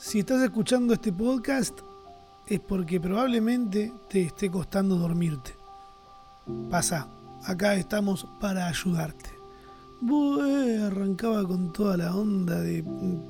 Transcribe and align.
Si 0.00 0.20
estás 0.20 0.40
escuchando 0.44 0.94
este 0.94 1.12
podcast 1.12 1.76
es 2.46 2.60
porque 2.60 3.00
probablemente 3.00 3.92
te 4.08 4.22
esté 4.22 4.48
costando 4.48 4.94
dormirte. 4.94 5.56
Pasa, 6.70 7.08
acá 7.44 7.74
estamos 7.74 8.24
para 8.40 8.68
ayudarte. 8.68 9.30
Arrancaba 10.86 11.44
con 11.44 11.72
toda 11.72 11.96
la 11.96 12.14
onda 12.14 12.60
de 12.60 12.84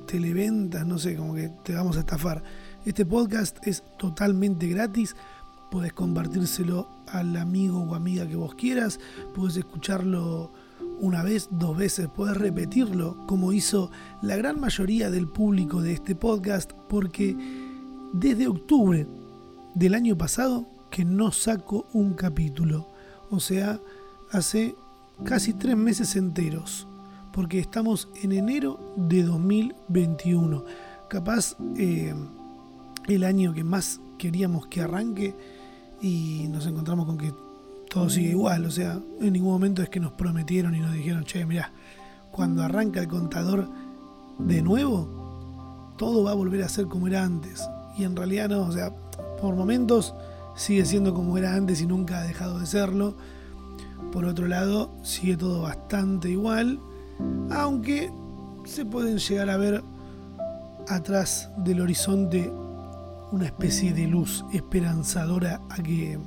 televentas, 0.05 0.85
no 0.85 0.99
sé, 0.99 1.15
como 1.15 1.33
que 1.33 1.49
te 1.63 1.73
vamos 1.73 1.97
a 1.97 2.01
estafar. 2.01 2.43
Este 2.85 3.03
podcast 3.03 3.57
es 3.65 3.83
totalmente 3.97 4.67
gratis. 4.67 5.15
Puedes 5.71 5.93
compartírselo 5.93 6.87
al 7.07 7.35
amigo 7.35 7.79
o 7.79 7.95
amiga 7.95 8.27
que 8.27 8.35
vos 8.35 8.53
quieras. 8.53 8.99
Puedes 9.33 9.57
escucharlo 9.57 10.51
una 10.99 11.23
vez, 11.23 11.49
dos 11.51 11.77
veces, 11.77 12.07
puedes 12.13 12.37
repetirlo, 12.37 13.17
como 13.27 13.53
hizo 13.53 13.91
la 14.21 14.35
gran 14.35 14.59
mayoría 14.59 15.09
del 15.09 15.27
público 15.27 15.81
de 15.81 15.93
este 15.93 16.15
podcast, 16.15 16.71
porque 16.87 17.35
desde 18.13 18.47
octubre 18.47 19.07
del 19.75 19.93
año 19.93 20.17
pasado 20.17 20.67
que 20.89 21.05
no 21.05 21.31
saco 21.31 21.87
un 21.93 22.13
capítulo. 22.13 22.87
O 23.29 23.39
sea, 23.39 23.79
hace 24.31 24.75
casi 25.23 25.53
tres 25.53 25.77
meses 25.77 26.15
enteros, 26.15 26.87
porque 27.31 27.59
estamos 27.59 28.09
en 28.21 28.31
enero 28.31 28.93
de 28.95 29.23
2021. 29.23 30.63
Capaz 31.09 31.55
eh, 31.77 32.13
el 33.07 33.23
año 33.23 33.53
que 33.53 33.63
más 33.63 33.99
queríamos 34.17 34.67
que 34.67 34.81
arranque 34.81 35.35
y 36.01 36.47
nos 36.49 36.65
encontramos 36.65 37.05
con 37.05 37.17
que 37.17 37.33
todo 37.89 38.09
sigue 38.09 38.29
igual. 38.29 38.65
O 38.65 38.71
sea, 38.71 38.99
en 39.19 39.33
ningún 39.33 39.51
momento 39.51 39.81
es 39.81 39.89
que 39.89 39.99
nos 39.99 40.13
prometieron 40.13 40.75
y 40.75 40.79
nos 40.79 40.93
dijeron, 40.93 41.23
che, 41.25 41.45
mirá, 41.45 41.71
cuando 42.31 42.63
arranca 42.63 43.01
el 43.01 43.07
contador 43.07 43.67
de 44.37 44.61
nuevo, 44.61 45.93
todo 45.97 46.23
va 46.23 46.31
a 46.31 46.35
volver 46.35 46.63
a 46.63 46.69
ser 46.69 46.85
como 46.85 47.07
era 47.07 47.23
antes. 47.23 47.67
Y 47.97 48.03
en 48.03 48.15
realidad 48.15 48.49
no, 48.49 48.61
o 48.61 48.71
sea, 48.71 48.93
por 49.41 49.55
momentos 49.55 50.13
sigue 50.55 50.85
siendo 50.85 51.13
como 51.13 51.37
era 51.37 51.55
antes 51.55 51.81
y 51.81 51.87
nunca 51.87 52.19
ha 52.19 52.23
dejado 52.23 52.59
de 52.59 52.65
serlo. 52.65 53.15
Por 54.11 54.25
otro 54.25 54.47
lado, 54.47 54.89
sigue 55.03 55.35
todo 55.37 55.61
bastante 55.61 56.29
igual, 56.29 56.79
aunque 57.51 58.11
se 58.65 58.85
pueden 58.85 59.17
llegar 59.17 59.49
a 59.49 59.57
ver 59.57 59.83
atrás 60.87 61.49
del 61.57 61.81
horizonte 61.81 62.51
una 63.31 63.45
especie 63.45 63.93
de 63.93 64.07
luz 64.07 64.43
esperanzadora 64.53 65.61
a 65.69 65.83
que 65.83 66.17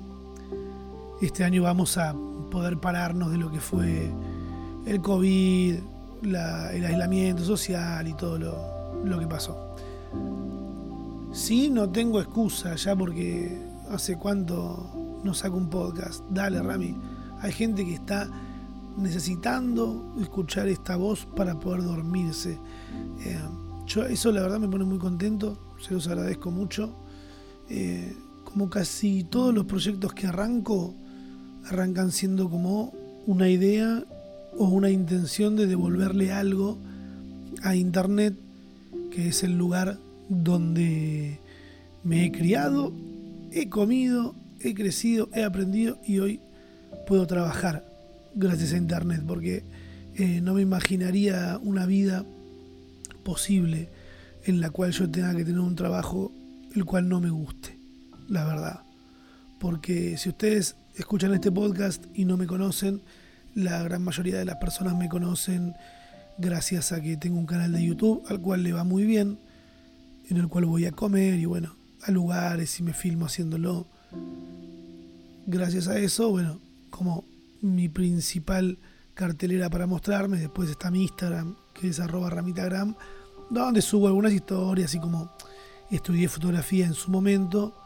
este 1.26 1.44
año 1.44 1.62
vamos 1.62 1.98
a 1.98 2.14
poder 2.50 2.78
pararnos 2.78 3.30
de 3.30 3.38
lo 3.38 3.50
que 3.50 3.60
fue 3.60 4.10
el 4.86 5.00
COVID, 5.00 5.76
el 6.22 6.36
aislamiento 6.84 7.44
social 7.44 8.06
y 8.08 8.14
todo 8.14 8.38
lo, 9.04 9.18
que 9.18 9.26
pasó. 9.26 9.76
Sí, 11.32 11.70
no 11.70 11.88
tengo 11.90 12.20
excusa 12.20 12.74
ya 12.74 12.96
porque 12.96 13.56
hace 13.90 14.16
cuánto 14.16 15.20
no 15.22 15.32
saco 15.32 15.56
un 15.56 15.70
podcast. 15.70 16.24
Dale, 16.30 16.60
Rami. 16.60 16.96
Hay 17.40 17.52
gente 17.52 17.84
que 17.84 17.94
está 17.94 18.28
necesitando 18.96 20.14
escuchar 20.20 20.68
esta 20.68 20.96
voz 20.96 21.26
para 21.36 21.58
poder 21.58 21.84
dormirse. 21.84 22.58
Eh, 23.24 23.38
yo 23.86 24.04
eso 24.04 24.30
la 24.32 24.42
verdad 24.42 24.58
me 24.58 24.68
pone 24.68 24.84
muy 24.84 24.98
contento, 24.98 25.56
se 25.80 25.94
los 25.94 26.06
agradezco 26.08 26.50
mucho. 26.50 26.92
Eh, 27.68 28.16
como 28.44 28.68
casi 28.68 29.24
todos 29.24 29.54
los 29.54 29.64
proyectos 29.64 30.12
que 30.12 30.26
arranco, 30.26 30.94
arrancan 31.66 32.12
siendo 32.12 32.50
como 32.50 32.92
una 33.26 33.48
idea 33.48 34.04
o 34.58 34.64
una 34.64 34.90
intención 34.90 35.56
de 35.56 35.66
devolverle 35.66 36.32
algo 36.32 36.78
a 37.62 37.74
Internet, 37.74 38.34
que 39.10 39.28
es 39.28 39.42
el 39.42 39.56
lugar 39.56 39.98
donde 40.28 41.38
me 42.04 42.24
he 42.24 42.32
criado, 42.32 42.92
he 43.52 43.68
comido, 43.68 44.34
he 44.60 44.74
crecido, 44.74 45.28
he 45.34 45.44
aprendido 45.44 45.98
y 46.06 46.18
hoy 46.18 46.40
puedo 47.06 47.26
trabajar 47.26 47.84
gracias 48.34 48.72
a 48.72 48.76
Internet, 48.76 49.22
porque 49.26 49.62
eh, 50.14 50.40
no 50.42 50.54
me 50.54 50.62
imaginaría 50.62 51.58
una 51.62 51.86
vida 51.86 52.24
posible 53.22 53.88
en 54.44 54.60
la 54.60 54.70
cual 54.70 54.92
yo 54.92 55.08
tenga 55.08 55.34
que 55.34 55.44
tener 55.44 55.60
un 55.60 55.76
trabajo 55.76 56.32
el 56.74 56.84
cual 56.84 57.08
no 57.08 57.20
me 57.20 57.30
guste, 57.30 57.78
la 58.28 58.44
verdad. 58.44 58.80
Porque 59.58 60.16
si 60.16 60.30
ustedes 60.30 60.76
escuchan 60.96 61.32
este 61.34 61.50
podcast 61.50 62.04
y 62.14 62.24
no 62.24 62.36
me 62.36 62.46
conocen, 62.46 63.02
la 63.54 63.82
gran 63.82 64.02
mayoría 64.02 64.38
de 64.38 64.44
las 64.44 64.56
personas 64.56 64.96
me 64.96 65.08
conocen 65.08 65.74
gracias 66.38 66.92
a 66.92 67.00
que 67.00 67.16
tengo 67.16 67.38
un 67.38 67.46
canal 67.46 67.72
de 67.72 67.84
YouTube 67.84 68.22
al 68.28 68.40
cual 68.40 68.62
le 68.62 68.72
va 68.72 68.84
muy 68.84 69.04
bien, 69.04 69.38
en 70.28 70.36
el 70.36 70.48
cual 70.48 70.66
voy 70.66 70.86
a 70.86 70.92
comer 70.92 71.38
y 71.38 71.44
bueno, 71.44 71.74
a 72.02 72.10
lugares 72.10 72.78
y 72.80 72.82
me 72.82 72.92
filmo 72.92 73.26
haciéndolo. 73.26 73.86
Gracias 75.46 75.88
a 75.88 75.98
eso, 75.98 76.30
bueno, 76.30 76.60
como 76.90 77.24
mi 77.60 77.88
principal 77.88 78.78
cartelera 79.14 79.70
para 79.70 79.86
mostrarme, 79.86 80.38
después 80.38 80.70
está 80.70 80.90
mi 80.90 81.02
Instagram, 81.02 81.56
que 81.74 81.88
es 81.88 82.00
arroba 82.00 82.30
ramitagram, 82.30 82.94
donde 83.50 83.82
subo 83.82 84.06
algunas 84.06 84.32
historias 84.32 84.94
y 84.94 85.00
como 85.00 85.32
estudié 85.90 86.28
fotografía 86.28 86.86
en 86.86 86.94
su 86.94 87.10
momento, 87.10 87.81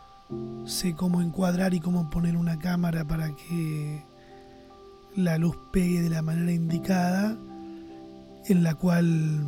sé 0.64 0.94
cómo 0.94 1.22
encuadrar 1.22 1.74
y 1.74 1.80
cómo 1.80 2.10
poner 2.10 2.36
una 2.36 2.58
cámara 2.58 3.06
para 3.06 3.34
que 3.34 4.02
la 5.14 5.38
luz 5.38 5.56
pegue 5.72 6.02
de 6.02 6.10
la 6.10 6.22
manera 6.22 6.52
indicada, 6.52 7.36
en 8.46 8.62
la 8.62 8.74
cual 8.74 9.46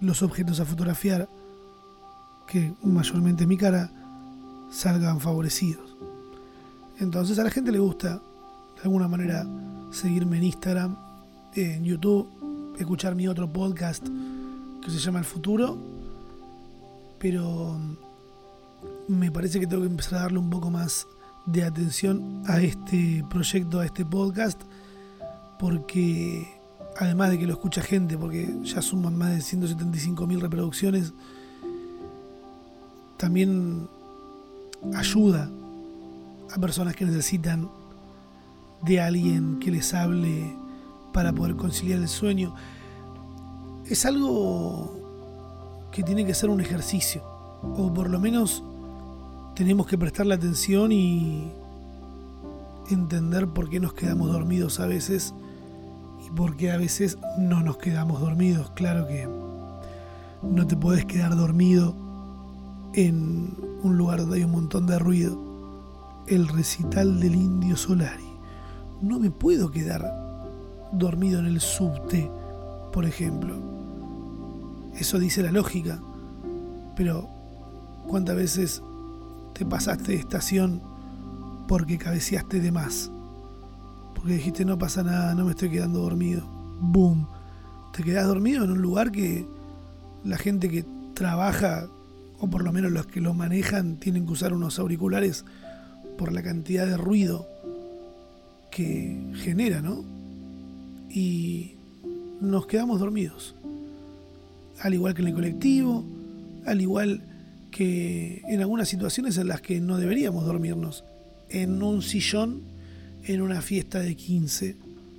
los 0.00 0.22
objetos 0.22 0.60
a 0.60 0.64
fotografiar, 0.64 1.28
que 2.46 2.72
mayormente 2.82 3.46
mi 3.46 3.56
cara, 3.56 3.90
salgan 4.70 5.20
favorecidos. 5.20 5.96
Entonces 6.98 7.38
a 7.38 7.44
la 7.44 7.50
gente 7.50 7.72
le 7.72 7.78
gusta 7.78 8.20
de 8.76 8.82
alguna 8.82 9.08
manera 9.08 9.46
seguirme 9.90 10.38
en 10.38 10.44
Instagram, 10.44 10.96
en 11.54 11.84
YouTube, 11.84 12.76
escuchar 12.78 13.14
mi 13.14 13.28
otro 13.28 13.52
podcast 13.52 14.06
que 14.84 14.90
se 14.90 14.98
llama 14.98 15.18
El 15.18 15.24
Futuro, 15.24 15.76
pero 17.18 17.78
me 19.08 19.30
parece 19.32 19.58
que 19.58 19.66
tengo 19.66 19.82
que 19.82 19.88
empezar 19.88 20.18
a 20.18 20.22
darle 20.22 20.38
un 20.38 20.50
poco 20.50 20.70
más 20.70 21.06
de 21.46 21.64
atención 21.64 22.42
a 22.46 22.60
este 22.60 23.24
proyecto, 23.30 23.80
a 23.80 23.86
este 23.86 24.04
podcast, 24.04 24.60
porque 25.58 26.46
además 26.98 27.30
de 27.30 27.38
que 27.38 27.46
lo 27.46 27.54
escucha 27.54 27.80
gente, 27.80 28.18
porque 28.18 28.54
ya 28.62 28.82
suman 28.82 29.16
más 29.16 29.30
de 29.30 29.40
175 29.40 30.26
mil 30.26 30.40
reproducciones, 30.40 31.14
también 33.16 33.88
ayuda 34.94 35.50
a 36.54 36.60
personas 36.60 36.94
que 36.94 37.06
necesitan 37.06 37.68
de 38.82 39.00
alguien 39.00 39.58
que 39.58 39.70
les 39.70 39.92
hable 39.94 40.54
para 41.12 41.32
poder 41.32 41.56
conciliar 41.56 41.98
el 41.98 42.08
sueño. 42.08 42.54
Es 43.86 44.04
algo 44.04 44.92
que 45.92 46.02
tiene 46.02 46.26
que 46.26 46.34
ser 46.34 46.50
un 46.50 46.60
ejercicio, 46.60 47.22
o 47.62 47.92
por 47.92 48.10
lo 48.10 48.20
menos 48.20 48.62
tenemos 49.58 49.88
que 49.88 49.98
prestarle 49.98 50.34
atención 50.34 50.92
y 50.92 51.50
entender 52.92 53.48
por 53.48 53.68
qué 53.68 53.80
nos 53.80 53.92
quedamos 53.92 54.30
dormidos 54.30 54.78
a 54.78 54.86
veces 54.86 55.34
y 56.24 56.30
por 56.30 56.56
qué 56.56 56.70
a 56.70 56.76
veces 56.76 57.18
no 57.40 57.60
nos 57.64 57.76
quedamos 57.78 58.20
dormidos. 58.20 58.70
Claro 58.76 59.08
que 59.08 59.28
no 60.44 60.66
te 60.68 60.76
puedes 60.76 61.06
quedar 61.06 61.36
dormido 61.36 61.92
en 62.94 63.52
un 63.82 63.98
lugar 63.98 64.20
donde 64.20 64.36
hay 64.36 64.44
un 64.44 64.52
montón 64.52 64.86
de 64.86 64.96
ruido. 65.00 65.36
El 66.28 66.46
recital 66.46 67.18
del 67.18 67.34
indio 67.34 67.76
Solari. 67.76 68.30
No 69.02 69.18
me 69.18 69.32
puedo 69.32 69.72
quedar 69.72 70.04
dormido 70.92 71.40
en 71.40 71.46
el 71.46 71.60
subte, 71.60 72.30
por 72.92 73.04
ejemplo. 73.04 73.56
Eso 74.96 75.18
dice 75.18 75.42
la 75.42 75.50
lógica. 75.50 75.98
Pero 76.94 77.28
¿cuántas 78.06 78.36
veces 78.36 78.82
te 79.58 79.66
pasaste 79.66 80.12
de 80.12 80.18
estación 80.18 80.80
porque 81.66 81.98
cabeceaste 81.98 82.60
de 82.60 82.70
más. 82.70 83.10
Porque 84.14 84.34
dijiste 84.34 84.64
no 84.64 84.78
pasa 84.78 85.02
nada, 85.02 85.34
no 85.34 85.44
me 85.44 85.50
estoy 85.50 85.68
quedando 85.68 86.00
dormido. 86.00 86.46
¡Boom! 86.80 87.26
Te 87.92 88.04
quedas 88.04 88.28
dormido 88.28 88.64
en 88.64 88.70
un 88.70 88.80
lugar 88.80 89.10
que 89.10 89.46
la 90.24 90.38
gente 90.38 90.68
que 90.68 90.84
trabaja, 91.14 91.88
o 92.38 92.48
por 92.48 92.62
lo 92.62 92.72
menos 92.72 92.92
los 92.92 93.06
que 93.06 93.20
lo 93.20 93.34
manejan, 93.34 93.96
tienen 93.96 94.26
que 94.26 94.32
usar 94.32 94.52
unos 94.52 94.78
auriculares 94.78 95.44
por 96.16 96.32
la 96.32 96.42
cantidad 96.42 96.86
de 96.86 96.96
ruido 96.96 97.48
que 98.70 99.32
genera, 99.42 99.80
¿no? 99.82 100.04
Y 101.10 101.74
nos 102.40 102.66
quedamos 102.66 103.00
dormidos. 103.00 103.56
Al 104.80 104.94
igual 104.94 105.14
que 105.14 105.22
en 105.22 105.28
el 105.28 105.34
colectivo, 105.34 106.04
al 106.64 106.80
igual 106.80 107.22
que 107.78 108.42
en 108.48 108.60
algunas 108.60 108.88
situaciones 108.88 109.38
en 109.38 109.46
las 109.46 109.60
que 109.60 109.80
no 109.80 109.98
deberíamos 109.98 110.44
dormirnos, 110.44 111.04
en 111.48 111.80
un 111.80 112.02
sillón, 112.02 112.62
en 113.22 113.40
una 113.40 113.62
fiesta 113.62 114.00
de 114.00 114.16
15 114.16 114.74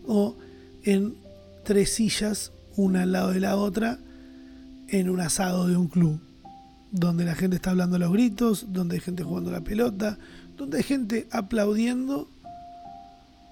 o 0.06 0.36
en 0.84 1.16
tres 1.64 1.94
sillas, 1.94 2.52
una 2.76 3.04
al 3.04 3.14
lado 3.14 3.32
de 3.32 3.40
la 3.40 3.56
otra, 3.56 3.98
en 4.90 5.10
un 5.10 5.22
asado 5.22 5.70
de 5.70 5.78
un 5.78 5.88
club. 5.88 6.20
donde 6.92 7.24
la 7.24 7.34
gente 7.34 7.56
está 7.56 7.70
hablando 7.70 7.96
a 7.96 8.00
los 8.00 8.12
gritos, 8.12 8.66
donde 8.74 8.96
hay 8.96 9.02
gente 9.02 9.24
jugando 9.24 9.52
la 9.52 9.62
pelota, 9.62 10.18
donde 10.58 10.80
hay 10.80 10.84
gente 10.84 11.28
aplaudiendo 11.32 12.28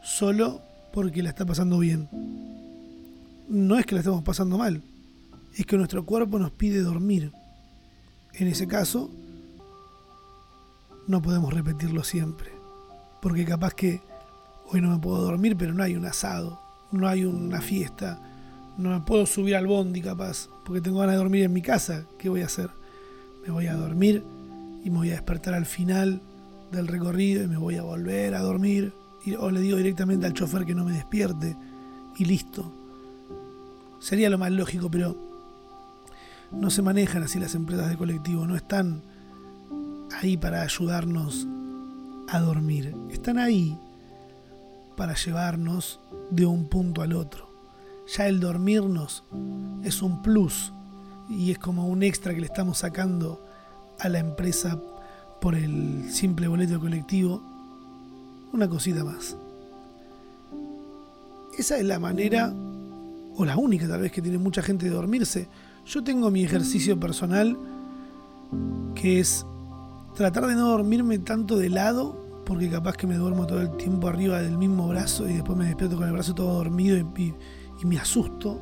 solo 0.03 0.61
porque 0.91 1.23
la 1.23 1.29
está 1.29 1.45
pasando 1.45 1.79
bien. 1.79 2.09
No 3.47 3.79
es 3.79 3.85
que 3.85 3.95
la 3.95 4.01
estemos 4.01 4.23
pasando 4.23 4.57
mal, 4.57 4.81
es 5.55 5.65
que 5.65 5.77
nuestro 5.77 6.05
cuerpo 6.05 6.39
nos 6.39 6.51
pide 6.51 6.81
dormir. 6.81 7.31
En 8.39 8.47
ese 8.47 8.67
caso, 8.67 9.09
no 11.07 11.23
podemos 11.23 11.51
repetirlo 11.51 12.03
siempre, 12.03 12.51
porque 13.19 13.43
capaz 13.45 13.73
que 13.73 13.99
hoy 14.71 14.79
no 14.79 14.91
me 14.91 14.99
puedo 14.99 15.23
dormir, 15.23 15.57
pero 15.57 15.73
no 15.73 15.81
hay 15.81 15.95
un 15.95 16.05
asado, 16.05 16.59
no 16.91 17.07
hay 17.07 17.25
una 17.25 17.61
fiesta, 17.61 18.21
no 18.77 18.91
me 18.91 18.99
puedo 18.99 19.25
subir 19.25 19.55
al 19.55 19.65
bondi 19.65 20.01
capaz, 20.01 20.49
porque 20.65 20.81
tengo 20.81 20.99
ganas 20.99 21.13
de 21.13 21.17
dormir 21.17 21.45
en 21.45 21.53
mi 21.53 21.63
casa, 21.63 22.05
¿qué 22.19 22.29
voy 22.29 22.41
a 22.41 22.45
hacer? 22.45 22.69
Me 23.43 23.51
voy 23.51 23.65
a 23.65 23.73
dormir 23.73 24.23
y 24.83 24.91
me 24.91 24.97
voy 24.97 25.09
a 25.09 25.13
despertar 25.13 25.55
al 25.55 25.65
final 25.65 26.21
del 26.71 26.87
recorrido 26.87 27.43
y 27.43 27.47
me 27.47 27.57
voy 27.57 27.77
a 27.77 27.81
volver 27.81 28.35
a 28.35 28.41
dormir, 28.41 28.93
o 29.39 29.49
le 29.49 29.61
digo 29.61 29.77
directamente 29.77 30.27
al 30.27 30.33
chofer 30.33 30.63
que 30.63 30.75
no 30.75 30.85
me 30.85 30.91
despierte 30.91 31.57
y 32.17 32.25
listo. 32.25 32.71
Sería 33.99 34.29
lo 34.29 34.37
más 34.37 34.51
lógico, 34.51 34.91
pero 34.91 35.26
no 36.51 36.69
se 36.69 36.81
manejan 36.81 37.23
así 37.23 37.39
las 37.39 37.55
empresas 37.55 37.89
de 37.89 37.97
colectivo, 37.97 38.47
no 38.47 38.55
están 38.55 39.01
ahí 40.19 40.37
para 40.37 40.61
ayudarnos 40.61 41.47
a 42.29 42.39
dormir, 42.39 42.95
están 43.09 43.37
ahí 43.37 43.77
para 44.95 45.15
llevarnos 45.15 45.99
de 46.31 46.45
un 46.45 46.67
punto 46.67 47.01
al 47.01 47.13
otro. 47.13 47.47
Ya 48.15 48.27
el 48.27 48.39
dormirnos 48.39 49.23
es 49.83 50.01
un 50.01 50.21
plus 50.21 50.71
y 51.29 51.51
es 51.51 51.59
como 51.59 51.87
un 51.87 52.03
extra 52.03 52.33
que 52.33 52.39
le 52.39 52.45
estamos 52.45 52.79
sacando 52.79 53.45
a 53.99 54.09
la 54.09 54.19
empresa 54.19 54.79
por 55.41 55.55
el 55.55 56.09
simple 56.09 56.47
boleto 56.47 56.79
colectivo. 56.79 57.41
Una 58.53 58.67
cosita 58.67 59.03
más. 59.03 59.35
Esa 61.57 61.77
es 61.77 61.85
la 61.85 61.99
manera, 61.99 62.53
o 63.35 63.45
la 63.45 63.57
única 63.57 63.87
tal 63.87 64.01
vez 64.01 64.11
que 64.11 64.21
tiene 64.21 64.37
mucha 64.37 64.61
gente 64.61 64.85
de 64.85 64.91
dormirse. 64.91 65.47
Yo 65.87 66.03
tengo 66.03 66.29
mi 66.31 66.43
ejercicio 66.43 66.99
personal 66.99 67.57
que 68.93 69.21
es 69.21 69.45
tratar 70.15 70.45
de 70.47 70.53
no 70.53 70.67
dormirme 70.67 71.17
tanto 71.17 71.55
de 71.55 71.69
lado 71.69 72.41
porque 72.45 72.69
capaz 72.69 72.97
que 72.97 73.07
me 73.07 73.15
duermo 73.15 73.47
todo 73.47 73.61
el 73.61 73.71
tiempo 73.77 74.09
arriba 74.09 74.41
del 74.41 74.57
mismo 74.57 74.89
brazo 74.89 75.29
y 75.29 75.35
después 75.35 75.57
me 75.57 75.63
despierto 75.63 75.95
con 75.95 76.05
el 76.05 76.11
brazo 76.11 76.35
todo 76.35 76.55
dormido 76.55 76.97
y, 76.97 77.33
me 77.85 77.97
asusto, 77.97 78.59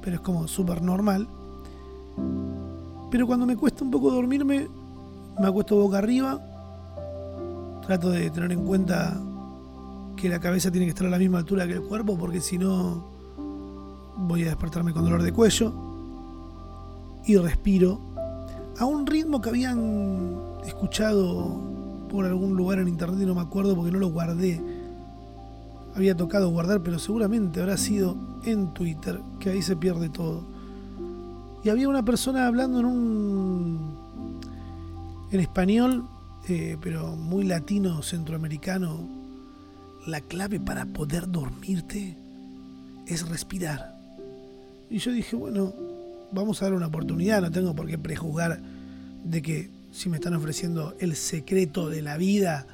pero 0.00 0.16
es 0.16 0.22
como 0.22 0.48
súper 0.48 0.80
normal. 0.80 1.28
Pero 3.10 3.26
cuando 3.26 3.44
me 3.44 3.54
cuesta 3.54 3.84
un 3.84 3.90
poco 3.90 4.10
dormirme, 4.10 4.66
me 5.38 5.46
acuesto 5.46 5.76
boca 5.76 5.98
arriba, 5.98 6.40
trato 7.86 8.08
de 8.08 8.30
tener 8.30 8.50
en 8.50 8.64
cuenta 8.64 9.20
que 10.16 10.26
la 10.26 10.40
cabeza 10.40 10.70
tiene 10.70 10.86
que 10.86 10.90
estar 10.90 11.06
a 11.06 11.10
la 11.10 11.18
misma 11.18 11.40
altura 11.40 11.66
que 11.66 11.74
el 11.74 11.82
cuerpo, 11.82 12.16
porque 12.16 12.40
si 12.40 12.56
no 12.56 13.04
voy 14.16 14.44
a 14.44 14.46
despertarme 14.46 14.94
con 14.94 15.04
dolor 15.04 15.22
de 15.22 15.32
cuello. 15.32 15.91
Y 17.24 17.36
respiro 17.36 18.00
a 18.78 18.84
un 18.84 19.06
ritmo 19.06 19.40
que 19.40 19.50
habían 19.50 20.36
escuchado 20.66 21.60
por 22.08 22.26
algún 22.26 22.56
lugar 22.56 22.78
en 22.78 22.88
internet 22.88 23.20
y 23.22 23.26
no 23.26 23.34
me 23.34 23.40
acuerdo 23.40 23.74
porque 23.74 23.92
no 23.92 23.98
lo 23.98 24.08
guardé. 24.08 24.60
Había 25.94 26.16
tocado 26.16 26.50
guardar, 26.50 26.82
pero 26.82 26.98
seguramente 26.98 27.60
habrá 27.60 27.76
sido 27.76 28.16
en 28.44 28.72
Twitter, 28.74 29.20
que 29.38 29.50
ahí 29.50 29.62
se 29.62 29.76
pierde 29.76 30.08
todo. 30.08 30.42
Y 31.64 31.68
había 31.68 31.88
una 31.88 32.04
persona 32.04 32.46
hablando 32.46 32.80
en 32.80 32.86
un. 32.86 34.40
en 35.30 35.40
español, 35.40 36.06
eh, 36.48 36.76
pero 36.80 37.14
muy 37.16 37.44
latino, 37.44 38.02
centroamericano. 38.02 38.98
La 40.06 40.20
clave 40.20 40.58
para 40.58 40.86
poder 40.86 41.30
dormirte 41.30 42.16
es 43.06 43.28
respirar. 43.28 43.96
Y 44.90 44.98
yo 44.98 45.12
dije, 45.12 45.36
bueno, 45.36 45.72
vamos 46.32 46.60
a 46.60 46.66
dar 46.66 46.74
una 46.74 46.86
oportunidad, 46.86 47.42
no 47.42 47.50
tengo 47.50 47.74
por 47.74 47.86
qué 47.86 47.98
prejuzgar 47.98 48.60
de 49.24 49.42
que 49.42 49.70
si 49.92 50.08
me 50.08 50.16
están 50.16 50.34
ofreciendo 50.34 50.96
el 50.98 51.14
secreto 51.14 51.88
de 51.88 52.02
la 52.02 52.16
vida 52.16 52.66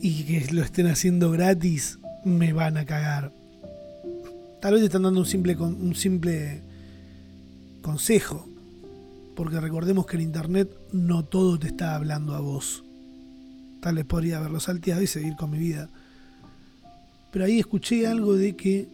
y 0.00 0.24
que 0.24 0.52
lo 0.52 0.62
estén 0.62 0.88
haciendo 0.88 1.30
gratis, 1.30 1.98
me 2.24 2.52
van 2.52 2.76
a 2.76 2.84
cagar. 2.84 3.32
Tal 4.60 4.74
vez 4.74 4.82
están 4.82 5.02
dando 5.02 5.20
un 5.20 5.26
simple, 5.26 5.56
un 5.56 5.94
simple 5.94 6.60
consejo, 7.80 8.48
porque 9.36 9.60
recordemos 9.60 10.06
que 10.06 10.16
en 10.16 10.22
Internet 10.22 10.68
no 10.92 11.24
todo 11.24 11.58
te 11.58 11.68
está 11.68 11.94
hablando 11.94 12.34
a 12.34 12.40
vos. 12.40 12.84
Tal 13.80 13.94
vez 13.94 14.04
podría 14.04 14.38
haberlo 14.38 14.58
salteado 14.58 15.02
y 15.02 15.06
seguir 15.06 15.36
con 15.36 15.50
mi 15.50 15.58
vida. 15.58 15.88
Pero 17.30 17.44
ahí 17.44 17.60
escuché 17.60 18.08
algo 18.08 18.34
de 18.34 18.56
que 18.56 18.88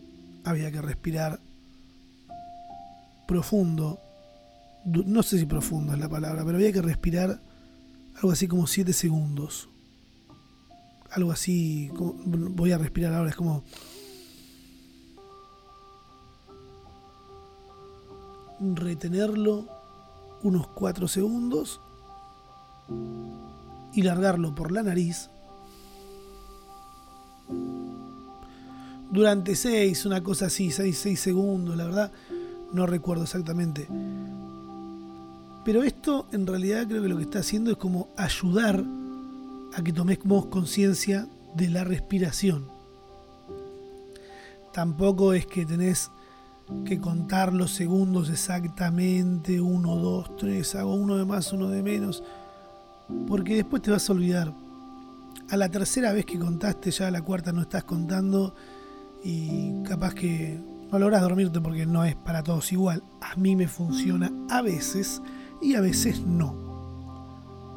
había 0.45 0.71
que 0.71 0.83
respirar 0.83 1.41
profundo 3.27 3.99
no 4.85 5.23
sé 5.23 5.39
si 5.39 5.47
profundo 5.47 5.95
es 5.95 5.99
la 5.99 6.09
palabra, 6.09 6.45
pero 6.45 6.57
había 6.57 6.73
que 6.73 6.83
respirar 6.83 7.41
algo 8.17 8.31
así 8.31 8.47
como 8.47 8.67
7 8.67 8.93
segundos. 8.93 9.69
Algo 11.11 11.33
así, 11.33 11.91
voy 11.95 12.73
a 12.73 12.79
respirar 12.79 13.15
ahora, 13.15 13.31
es 13.31 13.37
como... 13.37 13.65
Retenerlo 18.61 19.67
unos 20.43 20.69
4 20.69 21.09
segundos 21.09 21.81
y 23.95 24.03
largarlo 24.03 24.55
por 24.55 24.71
la 24.71 24.83
nariz 24.83 25.31
durante 29.11 29.55
6, 29.55 30.07
una 30.07 30.23
cosa 30.23 30.47
así, 30.47 30.71
6, 30.71 30.99
6 30.99 31.21
segundos, 31.21 31.77
la 31.77 31.85
verdad, 31.85 32.13
no 32.73 32.87
recuerdo 32.87 33.25
exactamente. 33.25 33.89
Pero 35.65 35.83
esto 35.83 36.27
en 36.33 36.47
realidad 36.47 36.87
creo 36.87 37.03
que 37.03 37.09
lo 37.09 37.17
que 37.17 37.23
está 37.23 37.39
haciendo 37.39 37.71
es 37.71 37.77
como 37.79 38.09
ayudar 38.17 38.85
a 39.75 39.83
que 39.83 39.93
tomemos 39.93 40.47
conciencia 40.47 41.27
de 41.55 41.71
la 41.71 41.85
respiración. 41.85 42.67
Tampoco 44.73 45.33
es 45.33 45.47
que 45.47 45.65
tenés 45.65 46.11
que 46.85 47.01
contar 47.01 47.53
los 47.53 47.73
segundos 47.73 48.29
exactamente, 48.31 49.61
uno, 49.61 49.97
dos, 49.97 50.37
tres, 50.37 50.75
hago 50.75 50.95
uno 50.95 51.17
de 51.17 51.25
más, 51.25 51.53
uno 51.53 51.69
de 51.69 51.83
menos, 51.83 52.23
porque 53.27 53.57
después 53.57 53.83
te 53.83 53.91
vas 53.91 54.09
a 54.09 54.13
olvidar. 54.13 54.53
A 55.51 55.57
la 55.57 55.69
tercera 55.69 56.13
vez 56.13 56.25
que 56.25 56.39
contaste, 56.39 56.91
ya 56.91 57.09
a 57.09 57.11
la 57.11 57.23
cuarta 57.23 57.53
no 57.53 57.63
estás 57.63 57.85
contando 57.85 58.55
y 59.23 59.83
capaz 59.83 60.15
que 60.15 60.59
no 60.91 60.99
logras 60.99 61.23
dormirte 61.23 61.61
porque 61.61 61.87
no 61.87 62.05
es 62.05 62.15
para 62.15 62.43
todos 62.43 62.73
igual. 62.73 63.03
A 63.21 63.37
mí 63.37 63.57
me 63.57 63.69
funciona 63.69 64.33
a 64.51 64.63
veces 64.63 65.21
y 65.61 65.75
a 65.75 65.81
veces 65.81 66.21
no. 66.21 66.55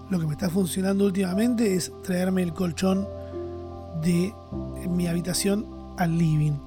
Lo 0.09 0.19
que 0.19 0.25
me 0.25 0.33
está 0.33 0.49
funcionando 0.49 1.05
últimamente 1.05 1.75
es 1.75 1.91
traerme 2.03 2.43
el 2.43 2.53
colchón 2.53 3.07
de 4.01 4.33
mi 4.89 5.07
habitación 5.07 5.65
al 5.97 6.17
living. 6.17 6.59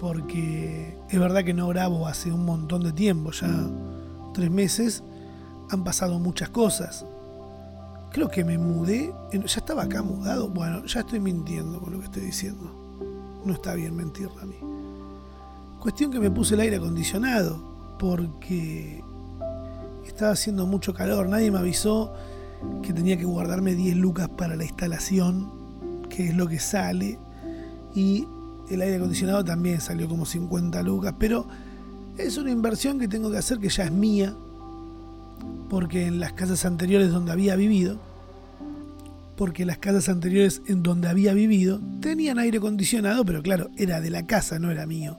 Porque 0.00 0.96
es 1.08 1.18
verdad 1.18 1.44
que 1.44 1.54
no 1.54 1.68
grabo 1.68 2.06
hace 2.06 2.32
un 2.32 2.44
montón 2.44 2.82
de 2.82 2.92
tiempo, 2.92 3.30
ya 3.32 3.48
tres 4.34 4.50
meses. 4.50 5.02
Han 5.70 5.84
pasado 5.84 6.18
muchas 6.18 6.50
cosas. 6.50 7.04
Creo 8.12 8.28
que 8.28 8.44
me 8.44 8.56
mudé. 8.56 9.12
¿Ya 9.32 9.40
estaba 9.44 9.82
acá 9.82 10.02
mudado? 10.02 10.48
Bueno, 10.48 10.84
ya 10.86 11.00
estoy 11.00 11.20
mintiendo 11.20 11.80
con 11.80 11.92
lo 11.92 11.98
que 11.98 12.04
estoy 12.06 12.22
diciendo. 12.22 12.70
No 13.44 13.52
está 13.52 13.74
bien 13.74 13.96
mentir 13.96 14.28
a 14.40 14.46
mí. 14.46 14.75
Cuestión 15.86 16.10
que 16.10 16.18
me 16.18 16.32
puse 16.32 16.54
el 16.54 16.60
aire 16.62 16.78
acondicionado. 16.78 17.62
Porque 17.96 19.04
estaba 20.04 20.32
haciendo 20.32 20.66
mucho 20.66 20.92
calor, 20.92 21.28
nadie 21.28 21.52
me 21.52 21.60
avisó 21.60 22.12
que 22.82 22.92
tenía 22.92 23.16
que 23.16 23.24
guardarme 23.24 23.76
10 23.76 23.96
lucas 23.96 24.28
para 24.28 24.56
la 24.56 24.64
instalación, 24.64 26.02
que 26.10 26.30
es 26.30 26.36
lo 26.36 26.48
que 26.48 26.58
sale, 26.58 27.20
y 27.94 28.26
el 28.68 28.82
aire 28.82 28.96
acondicionado 28.96 29.44
también 29.44 29.80
salió 29.80 30.08
como 30.08 30.26
50 30.26 30.82
lucas, 30.82 31.14
pero 31.20 31.46
es 32.18 32.36
una 32.36 32.50
inversión 32.50 32.98
que 32.98 33.06
tengo 33.06 33.30
que 33.30 33.38
hacer 33.38 33.60
que 33.60 33.68
ya 33.68 33.84
es 33.84 33.92
mía, 33.92 34.34
porque 35.70 36.08
en 36.08 36.18
las 36.18 36.32
casas 36.32 36.64
anteriores 36.64 37.12
donde 37.12 37.30
había 37.30 37.54
vivido, 37.54 38.00
porque 39.36 39.64
las 39.64 39.78
casas 39.78 40.08
anteriores 40.08 40.62
en 40.66 40.82
donde 40.82 41.06
había 41.06 41.32
vivido 41.32 41.80
tenían 42.00 42.40
aire 42.40 42.58
acondicionado, 42.58 43.24
pero 43.24 43.40
claro, 43.40 43.70
era 43.76 44.00
de 44.00 44.10
la 44.10 44.26
casa, 44.26 44.58
no 44.58 44.72
era 44.72 44.84
mío. 44.84 45.16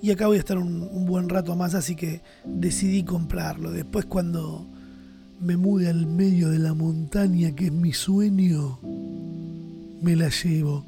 Y 0.00 0.10
acá 0.12 0.26
voy 0.26 0.36
a 0.36 0.40
estar 0.40 0.58
un, 0.58 1.06
buen 1.06 1.28
rato 1.28 1.56
más, 1.56 1.74
así 1.74 1.96
que 1.96 2.22
decidí 2.44 3.02
comprarlo. 3.02 3.72
Después 3.72 4.04
cuando 4.04 4.66
me 5.40 5.56
mude 5.56 5.88
al 5.88 6.06
medio 6.06 6.50
de 6.50 6.58
la 6.58 6.74
montaña, 6.74 7.54
que 7.54 7.66
es 7.66 7.72
mi 7.72 7.92
sueño, 7.92 8.78
me 10.00 10.14
la 10.14 10.28
llevo 10.28 10.84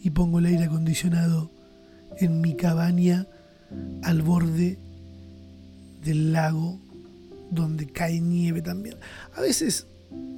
y 0.00 0.10
pongo 0.10 0.38
el 0.38 0.46
aire 0.46 0.64
acondicionado 0.64 1.50
en 2.18 2.40
mi 2.40 2.54
cabaña 2.54 3.26
al 4.02 4.22
borde 4.22 4.78
del 6.04 6.32
lago 6.32 6.78
donde 7.50 7.86
cae 7.86 8.20
nieve 8.20 8.62
también. 8.62 8.96
A 9.34 9.40
veces 9.40 9.88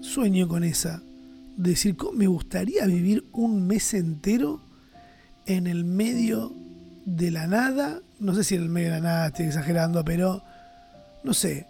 sueño 0.01 0.49
con 0.49 0.65
esa, 0.65 1.03
de 1.57 1.71
decir, 1.71 1.97
¿cómo 1.97 2.13
me 2.13 2.27
gustaría 2.27 2.87
vivir 2.87 3.27
un 3.33 3.67
mes 3.67 3.93
entero 3.93 4.63
en 5.45 5.67
el 5.67 5.85
medio 5.85 6.55
de 7.17 7.31
la 7.31 7.47
nada? 7.47 8.01
No 8.21 8.35
sé 8.35 8.45
si 8.45 8.55
en 8.55 8.63
el 8.63 8.69
medio 8.69 8.89
de 8.89 8.97
la 8.97 9.01
nada 9.01 9.27
estoy 9.29 9.47
exagerando, 9.47 10.05
pero 10.05 10.43
no 11.25 11.35
sé, 11.35 11.67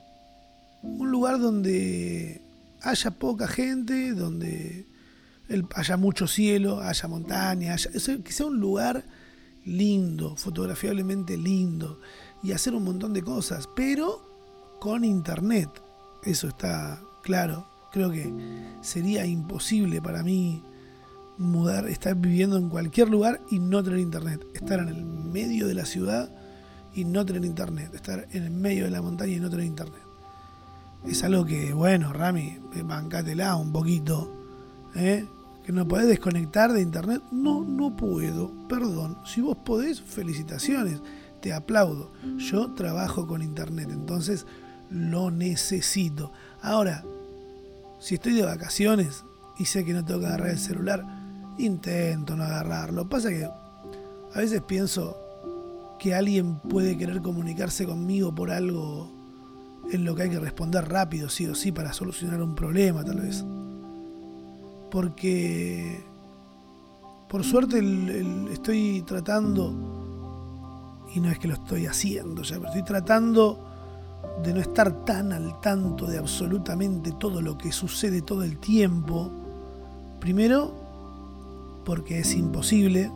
un 0.82 1.10
lugar 1.10 1.38
donde 1.38 2.42
haya 2.82 3.10
poca 3.12 3.46
gente, 3.46 4.12
donde 4.12 4.86
haya 5.74 5.96
mucho 5.96 6.26
cielo, 6.26 6.80
haya 6.80 7.08
montaña, 7.08 7.76
que 7.76 8.32
sea 8.32 8.46
un 8.46 8.58
lugar 8.58 9.04
lindo, 9.64 10.36
fotografiablemente 10.36 11.36
lindo, 11.36 12.00
y 12.42 12.52
hacer 12.52 12.74
un 12.74 12.84
montón 12.84 13.12
de 13.12 13.22
cosas, 13.22 13.68
pero 13.74 14.76
con 14.80 15.04
internet. 15.04 15.68
Eso 16.24 16.48
está 16.48 17.00
claro. 17.22 17.66
Creo 17.92 18.10
que 18.10 18.30
sería 18.82 19.24
imposible 19.24 20.02
para 20.02 20.22
mí 20.22 20.62
mudar, 21.38 21.88
estar 21.88 22.14
viviendo 22.16 22.56
en 22.56 22.68
cualquier 22.68 23.08
lugar 23.08 23.40
y 23.50 23.58
no 23.58 23.82
tener 23.82 24.00
internet. 24.00 24.44
Estar 24.54 24.80
en 24.80 24.88
el 24.88 25.04
medio 25.04 25.66
de 25.66 25.74
la 25.74 25.86
ciudad 25.86 26.30
y 26.94 27.04
no 27.04 27.24
tener 27.24 27.44
internet. 27.44 27.94
Estar 27.94 28.26
en 28.32 28.44
el 28.44 28.50
medio 28.50 28.84
de 28.84 28.90
la 28.90 29.02
montaña 29.02 29.32
y 29.32 29.40
no 29.40 29.48
tener 29.48 29.66
internet. 29.66 30.02
Es 31.06 31.22
algo 31.22 31.44
que, 31.44 31.72
bueno, 31.72 32.12
Rami, 32.12 32.58
bancátela 32.84 33.56
un 33.56 33.72
poquito. 33.72 34.32
¿eh? 34.96 35.24
Que 35.64 35.72
no 35.72 35.86
podés 35.86 36.08
desconectar 36.08 36.72
de 36.72 36.82
internet. 36.82 37.22
No, 37.30 37.62
no 37.62 37.96
puedo. 37.96 38.50
Perdón. 38.68 39.18
Si 39.24 39.40
vos 39.40 39.56
podés, 39.64 40.00
felicitaciones. 40.00 41.00
Te 41.40 41.52
aplaudo. 41.52 42.10
Yo 42.38 42.72
trabajo 42.72 43.26
con 43.26 43.42
internet. 43.42 43.88
Entonces 43.92 44.44
lo 44.90 45.30
necesito. 45.30 46.32
Ahora, 46.62 47.04
si 48.00 48.16
estoy 48.16 48.32
de 48.32 48.42
vacaciones 48.42 49.24
y 49.58 49.66
sé 49.66 49.84
que 49.84 49.92
no 49.92 50.04
tengo 50.04 50.20
que 50.20 50.26
agarrar 50.26 50.50
el 50.50 50.58
celular, 50.58 51.04
intento 51.58 52.36
no 52.36 52.44
agarrarlo. 52.44 53.08
Pasa 53.08 53.30
que 53.30 53.44
a 53.44 54.38
veces 54.38 54.62
pienso 54.62 55.16
que 55.98 56.14
alguien 56.14 56.56
puede 56.56 56.96
querer 56.96 57.20
comunicarse 57.20 57.84
conmigo 57.84 58.34
por 58.34 58.50
algo 58.50 59.10
en 59.90 60.04
lo 60.04 60.14
que 60.14 60.22
hay 60.22 60.30
que 60.30 60.38
responder 60.38 60.88
rápido, 60.88 61.28
sí 61.28 61.46
o 61.46 61.54
sí, 61.54 61.72
para 61.72 61.92
solucionar 61.92 62.42
un 62.42 62.54
problema 62.54 63.04
tal 63.04 63.20
vez. 63.20 63.44
Porque 64.90 66.00
por 67.28 67.44
suerte 67.44 67.82
estoy 68.52 69.02
tratando, 69.02 69.74
y 71.14 71.20
no 71.20 71.30
es 71.30 71.38
que 71.38 71.48
lo 71.48 71.54
estoy 71.54 71.86
haciendo 71.86 72.42
ya, 72.42 72.56
pero 72.56 72.68
estoy 72.68 72.84
tratando 72.84 73.64
de 74.42 74.54
no 74.54 74.60
estar 74.60 75.04
tan 75.04 75.32
al 75.32 75.60
tanto 75.60 76.06
de 76.06 76.18
absolutamente 76.18 77.12
todo 77.18 77.42
lo 77.42 77.58
que 77.58 77.72
sucede 77.72 78.22
todo 78.22 78.44
el 78.44 78.58
tiempo. 78.58 79.30
Primero, 80.20 80.87
porque 81.88 82.18
es 82.18 82.34
imposible. 82.34 83.10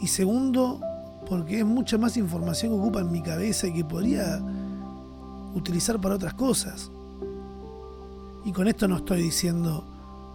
Y 0.00 0.06
segundo, 0.06 0.80
porque 1.28 1.58
es 1.58 1.66
mucha 1.66 1.98
más 1.98 2.16
información 2.16 2.70
que 2.70 2.78
ocupa 2.78 3.00
en 3.00 3.10
mi 3.10 3.20
cabeza 3.20 3.66
y 3.66 3.72
que 3.72 3.84
podría 3.84 4.40
utilizar 5.52 6.00
para 6.00 6.14
otras 6.14 6.34
cosas. 6.34 6.88
Y 8.44 8.52
con 8.52 8.68
esto 8.68 8.86
no 8.86 8.98
estoy 8.98 9.22
diciendo 9.22 9.84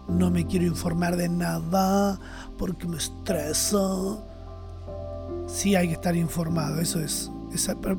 no 0.06 0.30
me 0.30 0.46
quiero 0.46 0.66
informar 0.66 1.16
de 1.16 1.30
nada 1.30 2.20
porque 2.58 2.86
me 2.86 2.98
estreso. 2.98 4.22
Sí 5.46 5.74
hay 5.74 5.88
que 5.88 5.94
estar 5.94 6.14
informado, 6.14 6.78
eso 6.78 7.00
es 7.00 7.30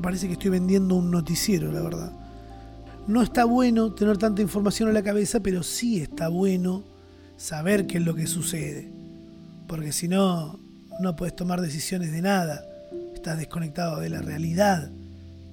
parece 0.02 0.28
que 0.28 0.34
estoy 0.34 0.50
vendiendo 0.50 0.94
un 0.94 1.10
noticiero, 1.10 1.72
la 1.72 1.82
verdad. 1.82 2.12
No 3.08 3.22
está 3.22 3.44
bueno 3.44 3.92
tener 3.92 4.18
tanta 4.18 4.40
información 4.40 4.88
en 4.88 4.94
la 4.94 5.02
cabeza, 5.02 5.40
pero 5.40 5.64
sí 5.64 6.00
está 6.00 6.28
bueno 6.28 6.93
saber 7.36 7.86
qué 7.86 7.98
es 7.98 8.04
lo 8.04 8.14
que 8.14 8.26
sucede. 8.26 8.90
Porque 9.66 9.92
si 9.92 10.08
no, 10.08 10.58
no 11.00 11.16
puedes 11.16 11.34
tomar 11.34 11.60
decisiones 11.60 12.12
de 12.12 12.22
nada. 12.22 12.64
Estás 13.14 13.38
desconectado 13.38 14.00
de 14.00 14.10
la 14.10 14.20
realidad, 14.20 14.90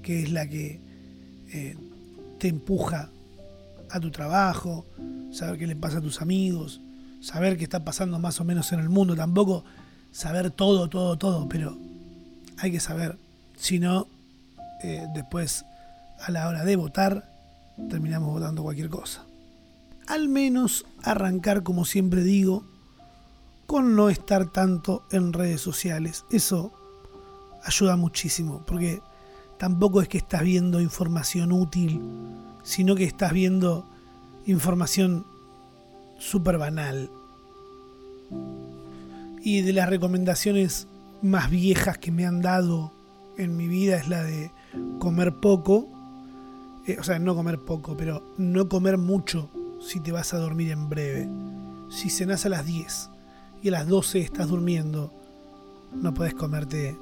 que 0.02 0.24
es 0.24 0.32
la 0.32 0.48
que 0.48 0.82
eh, 1.54 1.78
te 2.40 2.48
empuja 2.48 3.10
a 3.90 4.00
tu 4.00 4.12
trabajo, 4.12 4.86
saber 5.32 5.58
qué 5.58 5.68
le 5.68 5.76
pasa 5.76 6.00
a 6.00 6.02
tus 6.02 6.22
amigos, 6.22 6.82
saber 7.22 7.58
qué 7.58 7.64
está 7.64 7.84
pasando 7.84 8.20
más 8.20 8.40
o 8.40 8.44
menos 8.44 8.72
en 8.72 8.80
el 8.80 8.90
mundo. 8.90 9.16
Tampoco 9.16 9.64
saber 10.12 10.52
todo, 10.52 10.90
todo, 10.90 11.18
todo, 11.18 11.48
pero 11.48 11.78
hay 12.58 12.72
que 12.72 12.80
saber 12.80 13.18
si 13.58 13.80
no, 13.80 14.08
eh, 14.84 15.08
después 15.14 15.66
a 16.20 16.32
la 16.32 16.48
hora 16.48 16.64
de 16.64 16.76
votar, 16.76 17.30
terminamos 17.90 18.32
votando 18.32 18.64
cualquier 18.64 18.90
cosa. 18.90 19.24
Al 20.12 20.27
menos 20.27 20.86
arrancar, 21.03 21.63
como 21.63 21.86
siempre 21.86 22.22
digo, 22.22 22.65
con 23.65 23.96
no 23.96 24.10
estar 24.10 24.51
tanto 24.51 25.03
en 25.10 25.32
redes 25.32 25.62
sociales. 25.62 26.25
Eso 26.30 26.74
ayuda 27.63 27.96
muchísimo, 27.96 28.62
porque 28.68 29.01
tampoco 29.58 30.01
es 30.01 30.10
que 30.10 30.18
estás 30.18 30.44
viendo 30.44 30.82
información 30.82 31.53
útil, 31.53 32.01
sino 32.62 32.94
que 32.96 33.06
estás 33.06 33.32
viendo 33.32 33.86
información 34.48 35.25
súper 36.20 36.58
banal. 36.58 37.10
Y 39.41 39.62
de 39.62 39.72
las 39.72 39.89
recomendaciones 39.89 40.88
más 41.22 41.50
viejas 41.50 41.98
que 42.00 42.12
me 42.12 42.25
han 42.25 42.41
dado 42.41 42.91
en 43.38 43.56
mi 43.56 43.70
vida 43.70 43.96
es 43.96 44.10
la 44.10 44.24
de 44.24 44.51
comer 45.00 45.36
poco, 45.36 45.88
eh, 46.86 46.98
o 47.00 47.03
sea, 47.06 47.18
no 47.18 47.34
comer 47.34 47.60
poco, 47.60 47.96
pero 47.96 48.22
no 48.38 48.68
comer 48.68 48.98
mucho 48.98 49.50
si 49.82 50.00
te 50.00 50.12
vas 50.12 50.34
a 50.34 50.38
dormir 50.38 50.72
en 50.72 50.90
breve. 50.90 51.28
Si 51.90 52.10
cenas 52.10 52.46
a 52.46 52.50
las 52.50 52.66
10 52.66 53.10
y 53.62 53.70
a 53.70 53.72
las 53.72 53.88
12 53.88 54.20
estás 54.20 54.48
durmiendo, 54.48 55.12
no 55.94 56.14
puedes 56.14 56.34
comerte 56.34 56.98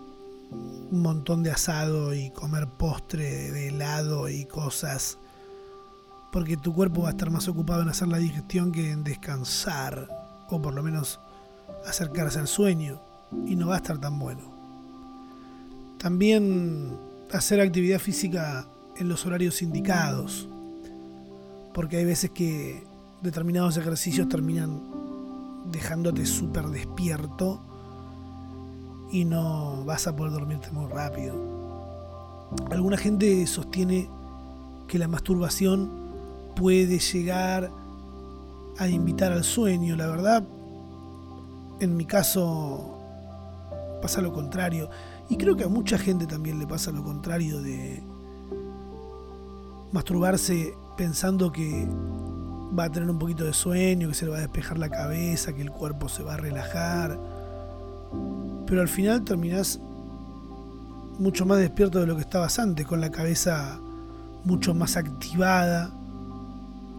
un 0.51 1.01
montón 1.01 1.43
de 1.43 1.51
asado 1.51 2.13
y 2.13 2.31
comer 2.31 2.67
postre 2.67 3.51
de 3.51 3.67
helado 3.67 4.29
y 4.29 4.45
cosas, 4.45 5.17
porque 6.31 6.57
tu 6.57 6.73
cuerpo 6.73 7.03
va 7.03 7.09
a 7.09 7.11
estar 7.11 7.29
más 7.29 7.47
ocupado 7.47 7.81
en 7.81 7.89
hacer 7.89 8.07
la 8.07 8.17
digestión 8.17 8.71
que 8.71 8.91
en 8.91 9.03
descansar, 9.03 10.07
o 10.49 10.61
por 10.61 10.73
lo 10.73 10.81
menos 10.81 11.19
acercarse 11.85 12.39
al 12.39 12.47
sueño, 12.47 12.99
y 13.45 13.55
no 13.55 13.67
va 13.67 13.75
a 13.75 13.77
estar 13.77 13.99
tan 13.99 14.17
bueno. 14.17 14.41
También 15.99 16.97
hacer 17.31 17.61
actividad 17.61 17.99
física 17.99 18.65
en 18.97 19.09
los 19.09 19.25
horarios 19.25 19.61
indicados, 19.61 20.47
porque 21.73 21.97
hay 21.97 22.05
veces 22.05 22.31
que 22.31 22.83
determinados 23.21 23.77
ejercicios 23.77 24.27
terminan 24.29 24.81
dejándote 25.71 26.25
súper 26.25 26.67
despierto 26.67 27.61
y 29.11 29.25
no 29.25 29.83
vas 29.85 30.07
a 30.07 30.15
poder 30.15 30.33
dormirte 30.33 30.71
muy 30.71 30.89
rápido. 30.89 31.35
Alguna 32.71 32.97
gente 32.97 33.45
sostiene 33.47 34.09
que 34.87 34.97
la 34.97 35.07
masturbación 35.07 35.89
puede 36.55 36.99
llegar 36.99 37.71
a 38.77 38.87
invitar 38.87 39.31
al 39.31 39.43
sueño. 39.43 39.95
La 39.95 40.07
verdad, 40.07 40.43
en 41.79 41.95
mi 41.95 42.05
caso 42.05 42.97
pasa 44.01 44.21
lo 44.21 44.33
contrario. 44.33 44.89
Y 45.29 45.37
creo 45.37 45.55
que 45.55 45.63
a 45.63 45.67
mucha 45.67 45.97
gente 45.97 46.25
también 46.25 46.57
le 46.57 46.65
pasa 46.65 46.91
lo 46.91 47.03
contrario 47.03 47.61
de 47.61 48.01
masturbarse 49.91 50.73
pensando 50.99 51.49
que 51.53 51.87
va 52.77 52.83
a 52.83 52.91
tener 52.91 53.09
un 53.09 53.17
poquito 53.17 53.45
de 53.45 53.53
sueño, 53.53 54.09
que 54.09 54.13
se 54.13 54.25
le 54.25 54.31
va 54.31 54.37
a 54.39 54.41
despejar 54.41 54.77
la 54.77 54.89
cabeza, 54.89 55.53
que 55.53 55.61
el 55.61 55.71
cuerpo 55.71 56.09
se 56.09 56.23
va 56.23 56.33
a 56.33 56.37
relajar. 56.37 57.17
Pero 58.67 58.81
al 58.81 58.89
final 58.89 59.23
terminás 59.23 59.79
mucho 61.17 61.45
más 61.45 61.59
despierto 61.59 62.01
de 62.01 62.05
lo 62.05 62.17
que 62.17 62.23
estabas 62.23 62.59
antes, 62.59 62.85
con 62.85 62.99
la 62.99 63.11
cabeza 63.11 63.79
mucho 64.43 64.73
más 64.73 64.97
activada, 64.97 65.89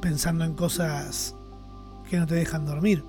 pensando 0.01 0.47
en 0.47 0.55
cosas 0.55 1.35
que 2.09 2.17
no 2.17 2.27
te 2.27 2.37
dejan 2.37 2.65
dormir. 2.65 3.05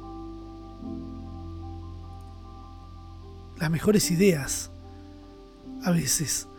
Las 3.62 3.72
mejores 3.72 4.12
ideas 4.12 4.72
a 5.86 5.92
veces 5.92 6.50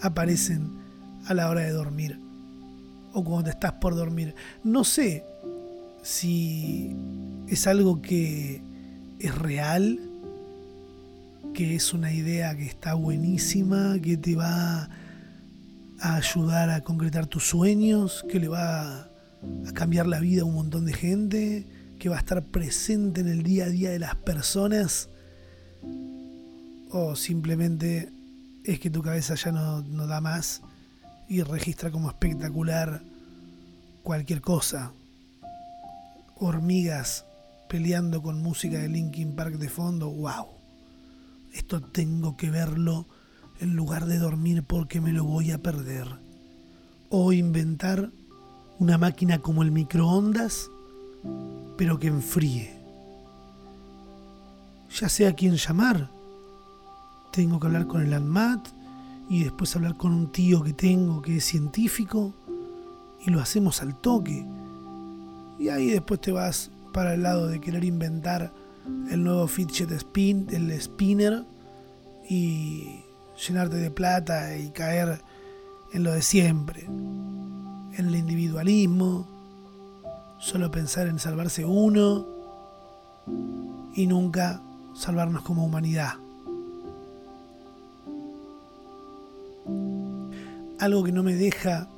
aparecen 0.00 0.78
a 1.26 1.34
la 1.34 1.50
hora 1.50 1.62
de 1.62 1.72
dormir 1.72 2.29
o 3.12 3.24
cuando 3.24 3.50
estás 3.50 3.72
por 3.72 3.94
dormir. 3.94 4.34
No 4.64 4.84
sé 4.84 5.24
si 6.02 6.94
es 7.48 7.66
algo 7.66 8.00
que 8.00 8.62
es 9.18 9.34
real, 9.36 9.98
que 11.54 11.74
es 11.74 11.92
una 11.92 12.12
idea 12.12 12.56
que 12.56 12.66
está 12.66 12.94
buenísima, 12.94 13.98
que 14.00 14.16
te 14.16 14.36
va 14.36 14.88
a 16.00 16.16
ayudar 16.16 16.70
a 16.70 16.80
concretar 16.82 17.26
tus 17.26 17.48
sueños, 17.48 18.24
que 18.28 18.40
le 18.40 18.48
va 18.48 19.02
a 19.02 19.72
cambiar 19.74 20.06
la 20.06 20.20
vida 20.20 20.42
a 20.42 20.44
un 20.44 20.54
montón 20.54 20.86
de 20.86 20.92
gente, 20.92 21.66
que 21.98 22.08
va 22.08 22.16
a 22.16 22.20
estar 22.20 22.42
presente 22.46 23.20
en 23.20 23.28
el 23.28 23.42
día 23.42 23.66
a 23.66 23.68
día 23.68 23.90
de 23.90 23.98
las 23.98 24.14
personas, 24.14 25.10
o 26.90 27.14
simplemente 27.14 28.10
es 28.64 28.80
que 28.80 28.90
tu 28.90 29.02
cabeza 29.02 29.34
ya 29.34 29.52
no, 29.52 29.82
da 29.82 30.20
más 30.20 30.62
y 31.30 31.44
registra 31.44 31.92
como 31.92 32.08
espectacular 32.08 33.02
cualquier 34.02 34.40
cosa. 34.40 34.92
Hormigas 36.34 37.24
peleando 37.68 38.20
con 38.20 38.42
música 38.42 38.78
de 38.78 38.88
Linkin 38.88 39.36
Park 39.36 39.54
de 39.54 39.68
fondo, 39.68 40.10
wow. 40.10 40.48
Esto 41.52 41.80
tengo 41.80 42.36
que 42.36 42.50
verlo 42.50 43.06
en 43.60 43.76
lugar 43.76 44.06
de 44.06 44.18
dormir 44.18 44.64
porque 44.64 45.00
me 45.00 45.12
lo 45.12 45.22
voy 45.22 45.52
a 45.52 45.62
perder. 45.62 46.08
O 47.10 47.32
inventar 47.32 48.10
una 48.80 48.98
máquina 48.98 49.38
como 49.38 49.62
el 49.62 49.70
microondas, 49.70 50.68
pero 51.78 52.00
que 52.00 52.08
enfríe. 52.08 52.76
Ya 54.98 55.08
sé 55.08 55.28
a 55.28 55.34
quién 55.36 55.54
llamar. 55.54 56.10
Tengo 57.32 57.60
que 57.60 57.68
hablar 57.68 57.86
con 57.86 58.02
el 58.02 58.14
ANMAT 58.14 58.79
y 59.30 59.44
después 59.44 59.76
hablar 59.76 59.96
con 59.96 60.12
un 60.12 60.32
tío 60.32 60.60
que 60.60 60.72
tengo 60.72 61.22
que 61.22 61.36
es 61.36 61.44
científico 61.44 62.34
y 63.24 63.30
lo 63.30 63.40
hacemos 63.40 63.80
al 63.80 63.94
toque. 63.94 64.44
Y 65.56 65.68
ahí 65.68 65.90
después 65.90 66.20
te 66.20 66.32
vas 66.32 66.72
para 66.92 67.14
el 67.14 67.22
lado 67.22 67.46
de 67.46 67.60
querer 67.60 67.84
inventar 67.84 68.52
el 69.08 69.22
nuevo 69.22 69.46
fidget 69.46 69.92
spin, 69.92 70.48
el 70.50 70.72
spinner 70.80 71.44
y 72.28 73.04
llenarte 73.46 73.76
de 73.76 73.92
plata 73.92 74.56
y 74.56 74.70
caer 74.70 75.22
en 75.92 76.02
lo 76.02 76.10
de 76.10 76.22
siempre, 76.22 76.86
en 76.86 77.94
el 77.98 78.16
individualismo, 78.16 79.28
solo 80.40 80.72
pensar 80.72 81.06
en 81.06 81.20
salvarse 81.20 81.64
uno 81.64 82.26
y 83.94 84.08
nunca 84.08 84.60
salvarnos 84.96 85.42
como 85.42 85.64
humanidad. 85.64 86.14
Algo 90.80 91.04
que 91.04 91.12
no 91.12 91.22
me 91.22 91.34
deja 91.34 91.88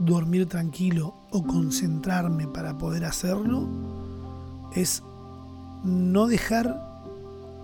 dormir 0.00 0.48
tranquilo 0.48 1.14
o 1.30 1.42
concentrarme 1.44 2.46
para 2.48 2.76
poder 2.76 3.04
hacerlo 3.04 3.66
es 4.74 5.02
no 5.84 6.26
dejar 6.26 6.88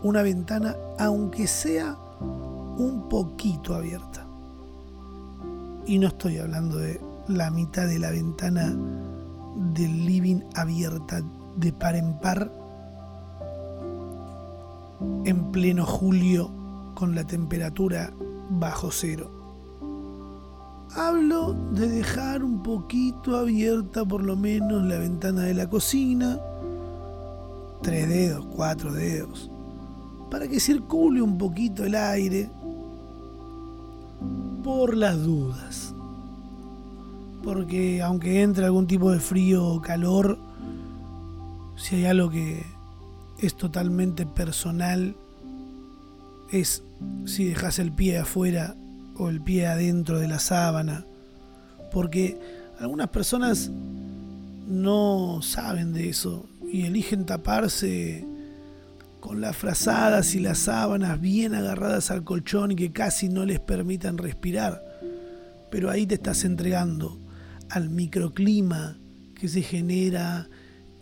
una 0.03 0.23
ventana, 0.23 0.77
aunque 0.99 1.47
sea 1.47 1.97
un 2.21 3.09
poquito 3.09 3.75
abierta. 3.75 4.27
Y 5.87 5.99
no 5.99 6.09
estoy 6.09 6.39
hablando 6.39 6.77
de 6.77 7.01
la 7.29 7.51
mitad 7.51 7.87
de 7.87 7.99
la 7.99 8.11
ventana 8.11 8.75
del 9.75 10.07
living 10.07 10.41
abierta 10.55 11.23
de 11.57 11.73
par 11.73 11.97
en 11.97 12.19
par 12.21 12.51
en 15.25 15.53
pleno 15.53 15.85
julio 15.85 16.51
con 16.95 17.15
la 17.15 17.25
temperatura 17.25 18.13
bajo 18.51 18.91
cero. 18.91 19.44
Hablo 20.97 21.55
de 21.73 21.89
dejar 21.89 22.45
un 22.45 22.63
poquito 22.63 23.37
abierta 23.37 24.05
por 24.05 24.23
lo 24.23 24.37
menos 24.37 24.85
la 24.85 24.97
ventana 24.97 25.43
de 25.43 25.53
la 25.53 25.69
cocina, 25.69 26.39
tres 27.83 28.09
dedos, 28.09 28.47
cuatro 28.55 28.93
dedos, 28.93 29.51
para 30.31 30.47
que 30.47 30.61
circule 30.61 31.21
un 31.21 31.37
poquito 31.37 31.83
el 31.85 31.97
aire. 31.97 32.49
Por 34.63 34.97
las 34.97 35.21
dudas. 35.21 35.93
Porque 37.43 38.01
aunque 38.01 38.43
entre 38.43 38.65
algún 38.65 38.87
tipo 38.87 39.11
de 39.11 39.19
frío 39.19 39.67
o 39.67 39.83
calor, 39.83 40.39
si 41.75 41.97
hay 41.97 42.05
algo 42.05 42.31
que 42.31 42.65
es 43.39 43.57
totalmente 43.57 44.27
personal, 44.27 45.17
es 46.53 46.85
si 47.27 47.47
dejas 47.47 47.81
el 47.81 47.91
pie 47.91 48.19
afuera 48.19 48.77
o 49.17 49.29
el 49.29 49.41
pie 49.41 49.67
adentro 49.67 50.19
de 50.19 50.29
la 50.29 50.39
sábana, 50.39 51.05
porque 51.93 52.39
algunas 52.79 53.09
personas 53.09 53.71
no 54.67 55.41
saben 55.43 55.93
de 55.93 56.09
eso 56.09 56.47
y 56.71 56.87
eligen 56.87 57.27
taparse 57.27 58.27
con 59.21 59.41
las 59.41 59.57
frazadas 59.57 60.35
y 60.35 60.41
las 60.41 60.59
sábanas 60.59 61.21
bien 61.21 61.55
agarradas 61.55 62.11
al 62.11 62.25
colchón 62.25 62.73
y 62.73 62.77
que 62.77 62.93
casi 62.93 63.29
no 63.29 63.45
les 63.45 63.61
permitan 63.61 64.19
respirar. 64.19 64.83
Pero 65.71 65.91
ahí 65.91 66.07
te 66.07 66.17
estás 66.17 66.45
entregando 66.45 67.19
al 67.71 67.89
microclima 67.89 68.99
que 69.35 69.49
se 69.49 69.63
genera 69.63 70.49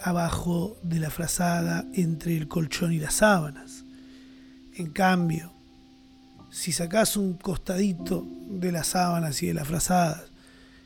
abajo 0.00 0.78
de 0.82 1.00
la 1.00 1.10
frazada 1.10 1.84
entre 1.94 2.36
el 2.36 2.48
colchón 2.48 2.92
y 2.92 2.98
las 2.98 3.14
sábanas. 3.14 3.84
En 4.74 4.90
cambio, 4.90 5.52
si 6.52 6.70
sacás 6.70 7.16
un 7.16 7.32
costadito 7.32 8.26
de 8.46 8.72
las 8.72 8.88
sábanas 8.88 9.42
y 9.42 9.46
de 9.46 9.54
las 9.54 9.66
frazadas 9.66 10.24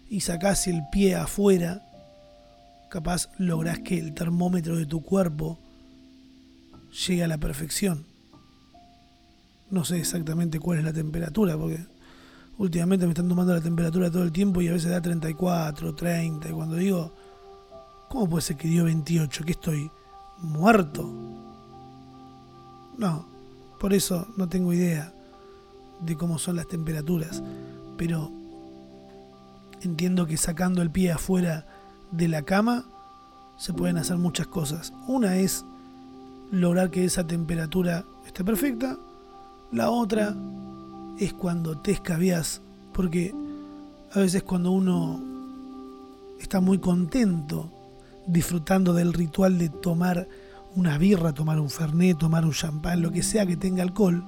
y 0.08 0.20
sacás 0.20 0.68
el 0.68 0.82
pie 0.92 1.16
afuera, 1.16 1.82
capaz 2.88 3.28
lográs 3.38 3.80
que 3.80 3.98
el 3.98 4.14
termómetro 4.14 4.76
de 4.76 4.86
tu 4.86 5.02
cuerpo 5.02 5.58
llegue 7.06 7.24
a 7.24 7.28
la 7.28 7.38
perfección. 7.38 8.06
No 9.68 9.84
sé 9.84 9.98
exactamente 9.98 10.60
cuál 10.60 10.78
es 10.78 10.84
la 10.84 10.92
temperatura, 10.92 11.58
porque 11.58 11.84
últimamente 12.58 13.04
me 13.04 13.10
están 13.10 13.28
tomando 13.28 13.52
la 13.52 13.60
temperatura 13.60 14.08
todo 14.08 14.22
el 14.22 14.30
tiempo 14.30 14.62
y 14.62 14.68
a 14.68 14.72
veces 14.72 14.92
da 14.92 15.02
34, 15.02 15.96
30. 15.96 16.48
Y 16.48 16.52
cuando 16.52 16.76
digo, 16.76 17.12
¿cómo 18.08 18.28
puede 18.28 18.42
ser 18.42 18.56
que 18.56 18.68
dio 18.68 18.84
28? 18.84 19.44
¿Que 19.44 19.50
estoy 19.50 19.90
muerto? 20.38 21.02
No, 22.96 23.26
por 23.80 23.92
eso 23.92 24.28
no 24.36 24.48
tengo 24.48 24.72
idea 24.72 25.12
de 26.00 26.16
cómo 26.16 26.38
son 26.38 26.56
las 26.56 26.68
temperaturas, 26.68 27.42
pero 27.96 28.30
entiendo 29.82 30.26
que 30.26 30.36
sacando 30.36 30.82
el 30.82 30.90
pie 30.90 31.12
afuera 31.12 31.66
de 32.10 32.28
la 32.28 32.42
cama 32.42 32.84
se 33.56 33.72
pueden 33.72 33.98
hacer 33.98 34.18
muchas 34.18 34.46
cosas. 34.46 34.92
Una 35.06 35.36
es 35.36 35.64
lograr 36.50 36.90
que 36.90 37.04
esa 37.04 37.26
temperatura 37.26 38.04
esté 38.26 38.44
perfecta, 38.44 38.98
la 39.72 39.90
otra 39.90 40.34
es 41.18 41.32
cuando 41.32 41.78
te 41.78 41.92
escabias, 41.92 42.60
porque 42.92 43.34
a 44.12 44.20
veces 44.20 44.42
cuando 44.42 44.70
uno 44.70 45.20
está 46.40 46.60
muy 46.60 46.78
contento 46.78 47.70
disfrutando 48.26 48.92
del 48.92 49.12
ritual 49.12 49.58
de 49.58 49.68
tomar 49.68 50.28
una 50.74 50.98
birra, 50.98 51.32
tomar 51.32 51.58
un 51.58 51.70
fernet, 51.70 52.18
tomar 52.18 52.44
un 52.44 52.52
champán, 52.52 53.00
lo 53.00 53.10
que 53.10 53.22
sea 53.22 53.46
que 53.46 53.56
tenga 53.56 53.82
alcohol, 53.82 54.24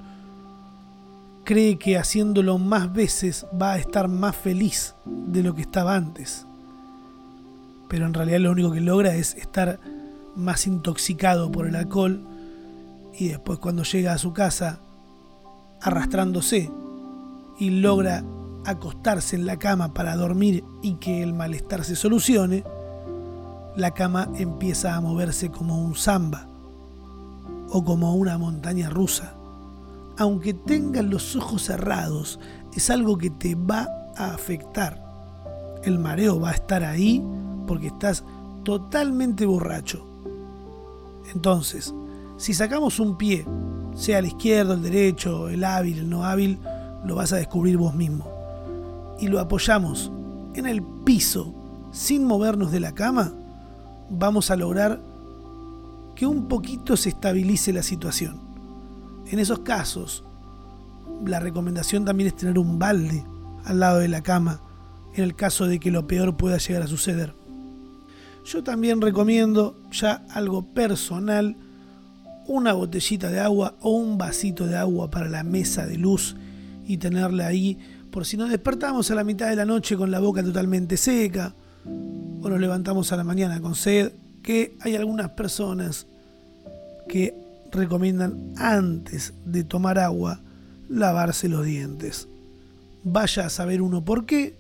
cree 1.49 1.79
que 1.79 1.97
haciéndolo 1.97 2.59
más 2.59 2.93
veces 2.93 3.47
va 3.59 3.73
a 3.73 3.79
estar 3.79 4.07
más 4.07 4.37
feliz 4.37 4.95
de 5.07 5.43
lo 5.43 5.55
que 5.55 5.63
estaba 5.63 5.95
antes. 5.95 6.45
Pero 7.89 8.05
en 8.05 8.13
realidad 8.13 8.41
lo 8.41 8.51
único 8.51 8.71
que 8.71 8.83
logra 8.83 9.15
es 9.15 9.35
estar 9.35 9.81
más 10.37 10.67
intoxicado 10.67 11.51
por 11.51 11.67
el 11.67 11.75
alcohol 11.75 12.21
y 13.19 13.29
después 13.29 13.59
cuando 13.61 13.83
llega 13.85 14.13
a 14.13 14.19
su 14.19 14.35
casa 14.35 14.81
arrastrándose 15.81 16.71
y 17.59 17.71
logra 17.71 18.23
acostarse 18.67 19.35
en 19.35 19.47
la 19.47 19.59
cama 19.59 19.95
para 19.95 20.17
dormir 20.17 20.65
y 20.83 20.97
que 20.97 21.23
el 21.23 21.33
malestar 21.33 21.83
se 21.83 21.97
solucione, 21.97 22.63
la 23.75 23.93
cama 23.93 24.29
empieza 24.35 24.97
a 24.97 25.01
moverse 25.01 25.49
como 25.49 25.83
un 25.83 25.95
samba 25.95 26.47
o 27.71 27.83
como 27.83 28.17
una 28.17 28.37
montaña 28.37 28.91
rusa 28.91 29.38
aunque 30.18 30.52
tengas 30.52 31.04
los 31.04 31.37
ojos 31.37 31.62
cerrados, 31.62 32.40
es 32.74 32.90
algo 32.90 33.16
que 33.16 33.31
te 33.31 33.54
va 33.54 33.88
a 34.16 34.35
afectar. 34.35 35.00
El 35.85 35.98
mareo 36.00 36.40
va 36.40 36.50
a 36.50 36.54
estar 36.54 36.83
ahí 36.83 37.24
porque 37.66 37.87
estás 37.87 38.24
totalmente 38.64 39.46
borracho. 39.46 40.04
Entonces, 41.33 41.94
si 42.37 42.52
sacamos 42.52 42.98
un 42.98 43.16
pie, 43.16 43.46
sea 43.94 44.18
el 44.18 44.26
izquierdo, 44.26 44.74
el 44.74 44.83
derecho, 44.83 45.48
el 45.48 45.62
hábil, 45.62 46.00
el 46.00 46.11
no 46.11 46.24
hábil, 46.24 46.59
lo 47.04 47.14
vas 47.14 47.33
a 47.33 47.37
descubrir 47.37 47.76
vos 47.76 47.94
mismo. 47.94 48.28
Y 49.20 49.28
lo 49.28 49.38
apoyamos 49.38 50.11
en 50.54 50.66
el 50.66 50.83
piso 51.04 51.54
sin 51.92 52.24
movernos 52.24 52.72
de 52.72 52.81
la 52.81 52.92
cama, 52.92 53.33
vamos 54.11 54.50
a 54.50 54.57
lograr 54.57 55.00
que 56.16 56.26
un 56.26 56.48
poquito 56.48 56.96
se 56.96 57.11
estabilice 57.11 57.72
la 57.72 57.85
situación. 57.85 58.48
En 59.31 59.38
esos 59.38 59.61
casos, 59.61 60.25
la 61.27 61.41
recomendación 61.41 62.05
también 62.05 62.29
es 62.29 62.37
tener 62.37 62.59
un 62.59 62.79
balde 62.79 63.25
al 63.64 63.81
lado 63.81 63.99
de 63.99 64.09
la 64.09 64.23
cama 64.23 64.61
en 65.14 65.25
el 65.25 65.35
caso 65.35 65.67
de 65.67 65.79
que 65.79 65.91
lo 65.91 66.07
peor 66.07 66.37
pueda 66.37 66.59
llegar 66.59 66.83
a 66.83 66.87
suceder. 66.87 67.35
Yo 68.45 68.62
también 68.62 69.01
recomiendo, 69.01 69.77
ya 69.91 70.25
algo 70.31 70.62
personal, 70.62 71.57
una 72.47 72.73
botellita 72.73 73.29
de 73.29 73.41
agua 73.41 73.75
o 73.83 73.91
un 73.91 74.17
vasito 74.17 74.67
de 74.67 74.77
agua 74.77 75.11
para 75.11 75.29
la 75.29 75.43
mesa 75.45 75.87
de 75.87 75.99
luz 75.99 76.35
y 76.87 76.97
tenerla 76.97 77.47
ahí 77.49 77.79
por 78.11 78.25
si 78.25 78.38
nos 78.38 78.49
despertamos 78.49 79.11
a 79.11 79.14
la 79.14 79.25
mitad 79.25 79.51
de 79.51 79.57
la 79.57 79.67
noche 79.67 79.97
con 79.97 80.11
la 80.11 80.19
boca 80.19 80.43
totalmente 80.43 80.97
seca 80.97 81.55
o 81.85 82.49
nos 82.49 82.59
levantamos 82.59 83.12
a 83.12 83.17
la 83.17 83.25
mañana 83.25 83.61
con 83.61 83.75
sed, 83.75 84.12
que 84.43 84.77
hay 84.81 84.97
algunas 84.97 85.31
personas 85.31 86.07
que 87.07 87.48
recomiendan 87.72 88.54
antes 88.57 89.35
de 89.44 89.64
tomar 89.64 89.98
agua 89.98 90.40
lavarse 90.88 91.48
los 91.48 91.64
dientes. 91.64 92.28
Vaya 93.04 93.46
a 93.46 93.50
saber 93.50 93.83
uno 93.83 94.04
por 94.04 94.26
qué. 94.26 94.57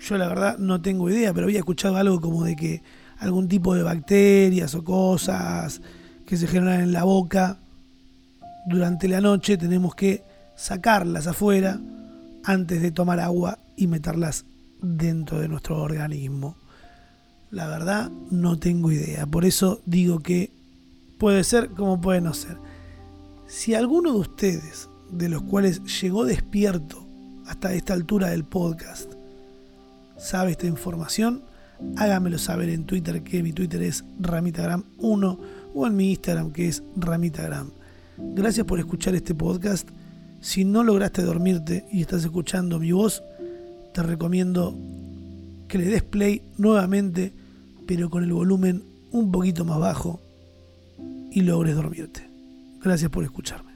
Yo 0.00 0.18
la 0.18 0.28
verdad 0.28 0.58
no 0.58 0.80
tengo 0.82 1.08
idea, 1.08 1.32
pero 1.32 1.46
había 1.46 1.60
escuchado 1.60 1.96
algo 1.96 2.20
como 2.20 2.44
de 2.44 2.56
que 2.56 2.82
algún 3.18 3.48
tipo 3.48 3.74
de 3.74 3.82
bacterias 3.82 4.74
o 4.74 4.84
cosas 4.84 5.80
que 6.26 6.36
se 6.36 6.46
generan 6.46 6.80
en 6.80 6.92
la 6.92 7.04
boca 7.04 7.58
durante 8.66 9.08
la 9.08 9.20
noche 9.20 9.56
tenemos 9.56 9.94
que 9.94 10.22
sacarlas 10.56 11.26
afuera 11.26 11.78
antes 12.44 12.82
de 12.82 12.90
tomar 12.90 13.20
agua 13.20 13.58
y 13.76 13.86
meterlas 13.86 14.44
dentro 14.80 15.40
de 15.40 15.48
nuestro 15.48 15.80
organismo. 15.80 16.56
La 17.50 17.68
verdad 17.68 18.10
no 18.30 18.58
tengo 18.58 18.90
idea, 18.90 19.26
por 19.26 19.44
eso 19.44 19.80
digo 19.86 20.20
que 20.20 20.50
puede 21.24 21.42
ser 21.42 21.70
como 21.70 22.02
puede 22.02 22.20
no 22.20 22.34
ser. 22.34 22.58
Si 23.46 23.72
alguno 23.72 24.12
de 24.12 24.18
ustedes, 24.18 24.90
de 25.10 25.30
los 25.30 25.40
cuales 25.40 25.80
llegó 26.02 26.26
despierto 26.26 27.02
hasta 27.46 27.72
esta 27.72 27.94
altura 27.94 28.28
del 28.28 28.44
podcast, 28.44 29.10
sabe 30.18 30.50
esta 30.50 30.66
información, 30.66 31.42
hágamelo 31.96 32.36
saber 32.36 32.68
en 32.68 32.84
Twitter, 32.84 33.22
que 33.22 33.42
mi 33.42 33.54
Twitter 33.54 33.80
es 33.80 34.04
ramitagram1 34.20 35.38
o 35.74 35.86
en 35.86 35.96
mi 35.96 36.10
Instagram, 36.10 36.52
que 36.52 36.68
es 36.68 36.82
ramitagram. 36.94 37.70
Gracias 38.18 38.66
por 38.66 38.78
escuchar 38.78 39.14
este 39.14 39.34
podcast. 39.34 39.88
Si 40.42 40.66
no 40.66 40.84
lograste 40.84 41.22
dormirte 41.22 41.86
y 41.90 42.02
estás 42.02 42.22
escuchando 42.22 42.78
mi 42.78 42.92
voz, 42.92 43.22
te 43.94 44.02
recomiendo 44.02 44.76
que 45.68 45.78
le 45.78 45.86
des 45.86 46.02
play 46.02 46.42
nuevamente, 46.58 47.32
pero 47.86 48.10
con 48.10 48.24
el 48.24 48.32
volumen 48.34 48.82
un 49.10 49.32
poquito 49.32 49.64
más 49.64 49.78
bajo 49.78 50.20
y 51.34 51.40
logres 51.40 51.74
dormirte. 51.74 52.30
Gracias 52.80 53.10
por 53.10 53.24
escucharme. 53.24 53.73